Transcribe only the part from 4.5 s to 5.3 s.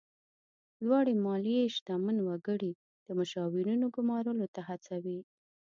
ته هڅوي.